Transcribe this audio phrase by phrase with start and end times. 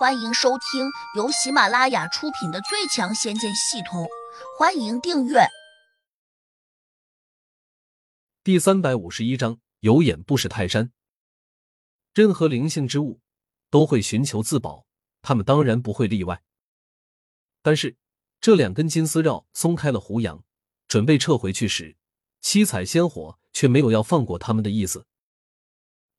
[0.00, 4.04] 欢迎收听由喜马拉雅出品的《最强仙剑系统》，
[4.58, 5.40] 欢迎订阅。
[8.42, 10.90] 第三百五十一章：有眼不识泰山。
[12.14, 13.20] 任何灵性之物
[13.68, 14.86] 都会寻求自保，
[15.20, 16.42] 他们当然不会例外。
[17.60, 17.98] 但是，
[18.40, 20.42] 这两根金丝绕松开了胡杨，
[20.88, 21.98] 准备撤回去时，
[22.40, 25.06] 七彩仙火却没有要放过他们的意思。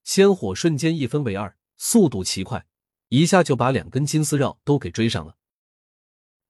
[0.03, 2.67] 仙火瞬间一分为二，速度奇快。
[3.11, 5.35] 一下就把两根金丝绕都给追上了，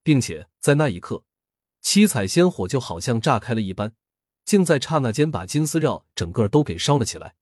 [0.04, 1.24] 并且在那一刻，
[1.82, 3.96] 七彩仙火就好像炸开了一般，
[4.46, 7.36] 竟在刹那间把金丝绕整个都给烧了起来。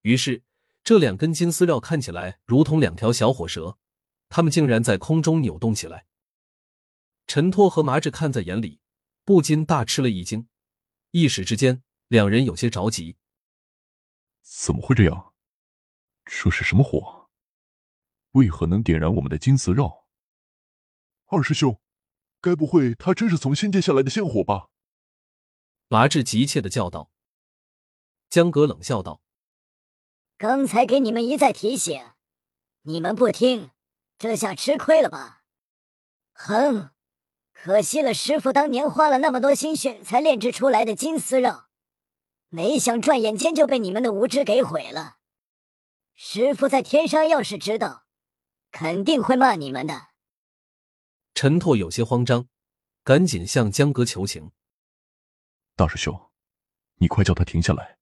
[0.00, 0.42] 于是，
[0.82, 3.76] 这两根金丝绕看起来如同两条小火蛇，
[4.30, 6.06] 它们竟然在空中扭动起来。
[7.26, 8.80] 陈托和麻志看在眼里，
[9.22, 10.48] 不禁大吃了一惊，
[11.10, 13.18] 一时之间，两人有些着急：
[14.40, 15.34] 怎么会这样？
[16.24, 17.27] 这是什么火？
[18.32, 20.06] 为何能点燃我们的金丝绕？
[21.26, 21.80] 二师兄，
[22.40, 24.68] 该不会他真是从仙界下来的仙火吧？
[25.88, 27.10] 麻志急切的叫道。
[28.28, 29.22] 江格冷笑道
[30.36, 32.02] ：“刚才给你们一再提醒，
[32.82, 33.70] 你们不听，
[34.18, 35.42] 这下吃亏了吧？
[36.32, 36.90] 哼，
[37.52, 41.68] 可惜了师傅当年花了那么多心血才炼制出来的金丝绕，
[42.48, 45.16] 没想转眼间就被你们的无知给毁了。
[46.14, 48.04] 师傅在天上要是知道……”
[48.70, 50.08] 肯定会骂你们的。
[51.34, 52.48] 陈拓有些慌张，
[53.04, 54.50] 赶紧向江哥求情
[55.76, 56.30] ：“大师兄，
[56.96, 57.98] 你快叫他停下来，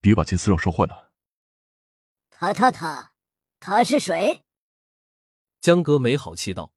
[0.00, 1.12] 别把金丝绕烧坏了。”
[2.30, 3.12] 他他他，
[3.60, 4.42] 他是谁？
[5.60, 6.72] 江哥没好气道：“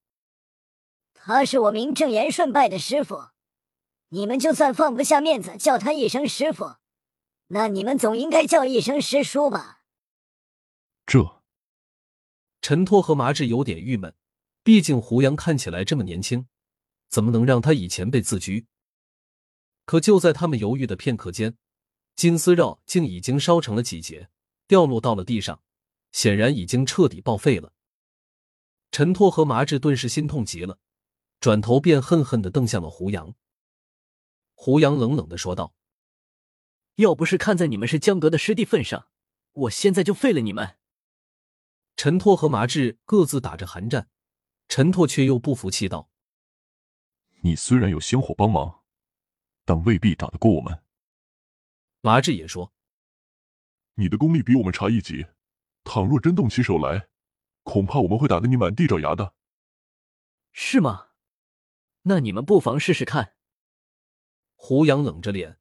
[1.15, 3.29] 他是我名正言顺拜的师傅，
[4.09, 6.75] 你们就算放不下面子叫他一声师傅，
[7.47, 9.81] 那你们总应该叫一声师叔吧？”
[11.07, 11.44] 这。
[12.67, 14.15] 陈拓和麻志有点郁闷，
[14.63, 16.47] 毕竟胡杨看起来这么年轻，
[17.07, 18.65] 怎么能让他以前辈自居？
[19.85, 21.55] 可就在他们犹豫的片刻间，
[22.15, 24.31] 金丝绕竟已经烧成了几节，
[24.67, 25.61] 掉落到了地上，
[26.11, 27.71] 显然已经彻底报废了。
[28.89, 30.79] 陈拓和麻志顿时心痛极了，
[31.39, 33.35] 转头便恨恨的瞪向了胡杨。
[34.55, 35.75] 胡杨冷冷的说道
[36.97, 39.09] ：“要不是看在你们是江阁的师弟份上，
[39.51, 40.77] 我现在就废了你们。”
[41.95, 44.09] 陈拓和麻志各自打着寒战，
[44.67, 46.09] 陈拓却又不服气道
[47.41, 48.83] ：“你虽然有仙火帮忙，
[49.63, 50.83] 但未必打得过我们。”
[52.01, 52.73] 麻志也说
[53.95, 55.25] ：“你的功力比我们差一级，
[55.83, 57.07] 倘若真动起手来，
[57.63, 59.33] 恐怕我们会打得你满地找牙的。”
[60.51, 61.07] 是吗？
[62.03, 63.35] 那你们不妨试试看。
[64.53, 65.59] 胡杨冷着脸。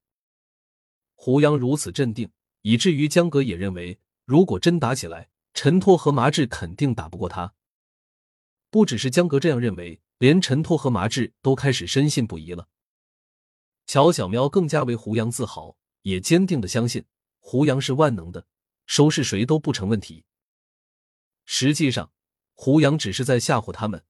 [1.15, 7.55] 胡杨如此镇定，以至于江格也认为，如果真打起来，陈拓和麻志肯定打不过他。
[8.71, 12.69] 不只是江格这样认为，连陈拓和麻志都开始深信不疑了。
[13.87, 17.05] 乔小喵更加为胡杨自豪，也坚定的相信
[17.39, 18.49] 胡杨是万能的，
[18.87, 20.25] 收拾谁都不成问题。
[21.45, 22.13] 实际上，
[22.55, 24.05] 胡杨只是在吓唬他们，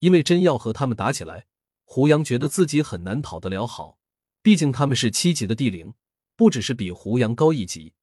[0.00, 1.46] 因为真要和他们打起来，
[1.84, 3.98] 胡杨觉得自己很难讨得了好。
[4.42, 5.94] 毕竟他们是七级的地灵，
[6.36, 7.94] 不只是比胡杨高一级，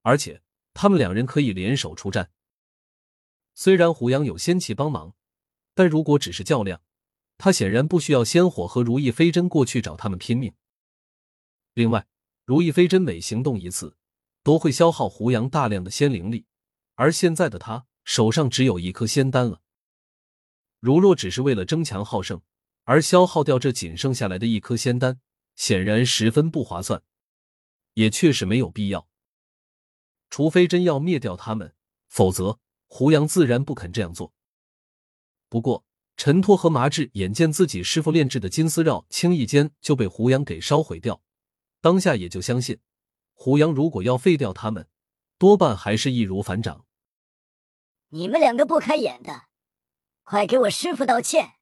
[0.00, 0.40] 而且。
[0.74, 2.30] 他们两人可以联手出战。
[3.54, 5.14] 虽然胡杨有仙气帮忙，
[5.74, 6.80] 但如果只是较量，
[7.36, 10.54] 他显然不需要仙火和如意飞针过去找他们拼命。
[11.74, 12.06] 另外，
[12.44, 13.96] 如意飞针每行动一次，
[14.42, 16.46] 都会消耗胡杨大量的仙灵力，
[16.94, 19.60] 而现在的他手上只有一颗仙丹了。
[20.80, 22.42] 如若只是为了争强好胜
[22.84, 25.20] 而消耗掉这仅剩下来的一颗仙丹，
[25.54, 27.02] 显然十分不划算，
[27.94, 29.08] 也确实没有必要。
[30.32, 31.74] 除非真要灭掉他们，
[32.08, 34.32] 否则胡杨自然不肯这样做。
[35.50, 35.84] 不过，
[36.16, 41.22] 陈托和麻志眼见自己师傅炼制的金丝绕轻易间就被胡杨给烧毁掉，
[41.82, 42.80] 当下也就相信，
[43.34, 44.88] 胡杨如果要废掉他们，
[45.36, 46.86] 多半还是易如反掌。
[48.08, 49.48] 你们两个不开眼的，
[50.22, 51.56] 快给我师傅道歉！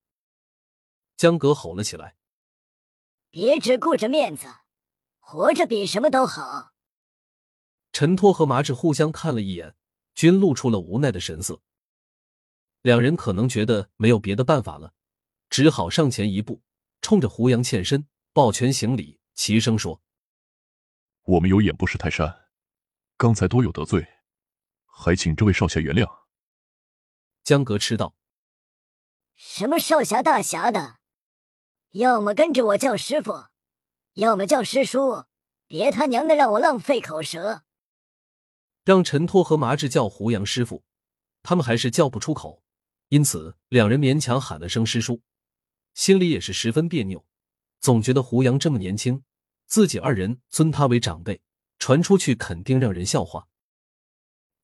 [1.17, 2.15] 江格吼了起来
[3.31, 4.47] ：“别只顾着面子，
[5.19, 6.71] 活着比什么都好。”
[7.93, 9.75] 陈托和麻志互相看了一眼，
[10.15, 11.61] 均露出了无奈的神色。
[12.83, 14.95] 两人可能觉得没有别的办法了，
[15.51, 16.63] 只好上前一步，
[17.03, 20.01] 冲着胡杨欠身，抱拳行礼，齐声说
[21.25, 22.49] ：“我们有眼不识泰山，
[23.17, 24.07] 刚才多有得罪，
[24.87, 26.09] 还请这位少侠原谅。”
[27.45, 28.15] 江阁吃道
[29.35, 30.99] ：“什么少侠大侠的，
[31.91, 33.49] 要么跟着我叫师傅，
[34.15, 35.25] 要么叫师叔，
[35.67, 37.65] 别他娘的让我浪费口舌。”
[38.91, 40.83] 让陈托和麻志叫胡杨师傅，
[41.45, 42.65] 他们还是叫不出口，
[43.11, 45.23] 因此两人勉强喊了声师叔，
[45.95, 47.25] 心里也是十分别扭，
[47.79, 49.23] 总觉得胡杨这么年轻，
[49.65, 51.41] 自己二人尊他为长辈，
[51.79, 53.47] 传出去肯定让人笑话。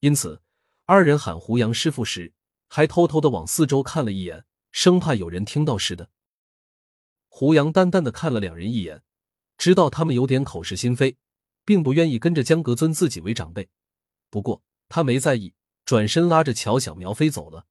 [0.00, 0.42] 因此，
[0.86, 2.34] 二人喊胡杨师傅时，
[2.66, 6.10] 还偷偷的往四周看了一眼，生怕有人听到似的。
[7.28, 9.04] 胡杨淡淡的看了两人一眼，
[9.56, 11.16] 知道他们有点口是心非，
[11.64, 13.68] 并不愿意跟着江格尊自己为长辈。
[14.30, 17.66] 不过他没在意，转身拉着乔小苗飞走了。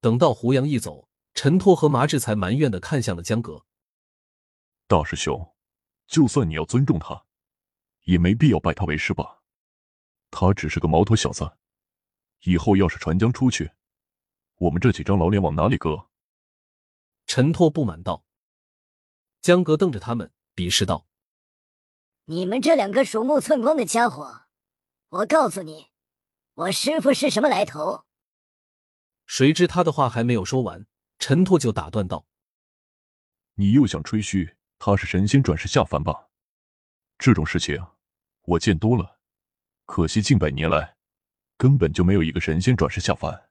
[0.00, 3.64] 等到胡杨一走，陈拓和麻志才埋怨的看向了江格
[4.86, 5.54] 大师兄。
[6.06, 7.24] 就算你要尊重他，
[8.02, 9.42] 也没必要拜他为师吧？
[10.30, 11.56] 他只是个毛头小子，
[12.42, 13.72] 以后要是传将出去，
[14.56, 16.08] 我们这几张老脸往哪里搁？
[17.26, 18.24] 陈拓不满道。
[19.40, 21.06] 江格瞪着他们，鄙视道
[22.26, 24.41] ：“你们这两个鼠目寸光的家伙，
[25.12, 25.88] 我告诉你，
[26.54, 28.04] 我师傅是什么来头？”
[29.26, 30.86] 谁知他的话还没有说完，
[31.18, 32.26] 陈拓就打断道
[33.56, 36.30] ：“你又想吹嘘他是神仙转世下凡吧？
[37.18, 37.86] 这种事情
[38.42, 39.18] 我见多了，
[39.84, 40.96] 可惜近百年来
[41.58, 43.50] 根本就没有一个神仙转世下凡。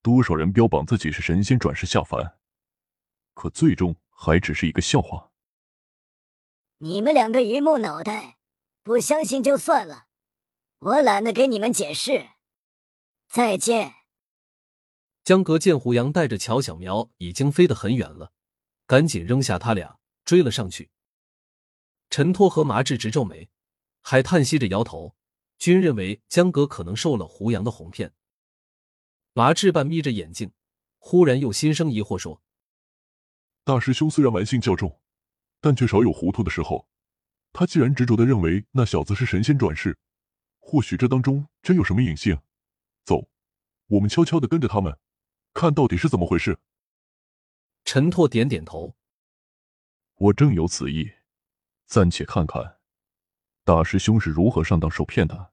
[0.00, 2.38] 多少人标榜自己是神仙转世下凡，
[3.34, 5.30] 可最终……”还只是一个笑话。
[6.78, 8.38] 你们两个榆木脑袋，
[8.82, 10.05] 不相信就算了，
[10.78, 12.28] 我懒得给你们解释。
[13.28, 13.94] 再见。
[15.24, 18.32] 江阁见胡杨带着乔小苗已经飞得很远了，
[18.86, 20.90] 赶紧扔下他俩追了上去。
[22.10, 23.48] 陈托和麻志直皱眉，
[24.00, 25.16] 还叹息着摇头，
[25.58, 28.14] 均认为江阁可能受了胡杨的哄骗。
[29.32, 30.52] 麻志半眯着眼睛，
[30.98, 32.40] 忽然又心生疑惑，说。
[33.64, 35.00] 大师兄虽然玩性较重，
[35.60, 36.88] 但却少有糊涂的时候。
[37.52, 39.98] 他既然执着的认为那小子是神仙转世，
[40.68, 42.36] 或许这当中真有什么隐性。
[43.04, 43.28] 走，
[43.86, 44.98] 我们悄悄的跟着他们，
[45.54, 46.58] 看到底是怎么回事。
[47.84, 48.96] 陈拓点点头，
[50.16, 51.12] 我正有此意，
[51.86, 52.78] 暂且看看
[53.62, 55.52] 大师兄是如何上当受骗的。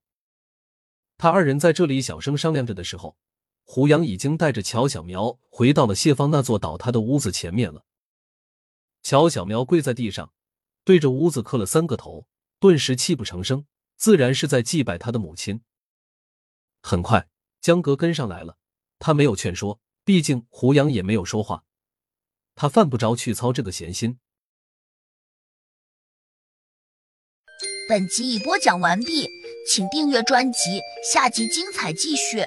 [1.15, 3.15] 他二人在这里小声商量着的时候，
[3.61, 7.85] 胡杨已经带着乔小苗回到了谢芳那座倒塌的屋子前面了。
[9.03, 10.33] 乔小苗跪在地上，
[10.83, 12.27] 对着屋子磕了三个头，
[12.57, 13.67] 顿时泣不成声，
[14.03, 15.61] 自然是在祭拜他的母亲。
[16.81, 17.29] 很快，
[17.61, 18.57] 江格跟上来了，
[18.99, 21.63] 他没有劝说，毕竟胡杨也没有说话，
[22.53, 24.19] 他犯不着去操这个闲心。
[27.87, 29.29] 本集已播讲完毕，
[29.69, 30.81] 请订阅专辑，
[31.13, 32.45] 下集精彩继续。